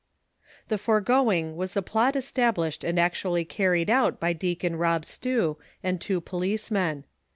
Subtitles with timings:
[0.67, 5.57] Tlie foregoing was the plot established and actually car ried out by Deacon Rob Stew
[5.83, 7.03] and two policemen.